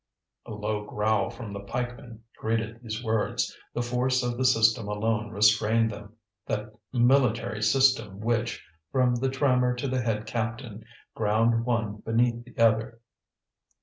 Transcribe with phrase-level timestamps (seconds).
[0.47, 3.55] A low growl from the pikemen greeted these words.
[3.75, 6.15] The force of the system alone restrained them,
[6.47, 12.57] that military system which, from the trammer to the head captain, ground one beneath the
[12.57, 12.99] other.